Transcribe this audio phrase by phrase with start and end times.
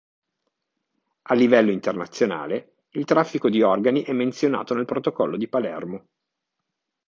[1.29, 6.05] A livello internazionale il traffico di organi è menzionato nel Protocollo di Palermo.